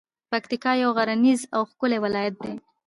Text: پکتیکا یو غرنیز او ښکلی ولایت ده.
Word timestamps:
پکتیکا 0.31 0.71
یو 0.75 0.91
غرنیز 0.97 1.41
او 1.55 1.61
ښکلی 1.71 1.99
ولایت 2.03 2.35
ده. 2.43 2.51